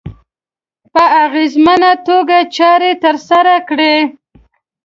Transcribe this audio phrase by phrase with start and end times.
[0.93, 3.95] په اغېزمنه توګه چارې ترسره کړي.